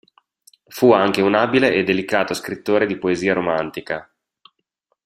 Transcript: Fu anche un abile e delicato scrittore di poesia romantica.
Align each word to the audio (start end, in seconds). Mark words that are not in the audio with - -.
Fu 0.67 0.93
anche 0.93 1.21
un 1.21 1.35
abile 1.35 1.73
e 1.75 1.83
delicato 1.83 2.33
scrittore 2.33 2.87
di 2.87 2.97
poesia 2.97 3.35
romantica. 3.35 4.11